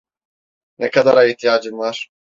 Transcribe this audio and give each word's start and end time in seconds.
Ne 0.79 0.89
kadara 0.89 1.23
ihtiyacın 1.27 1.77
var? 1.77 2.11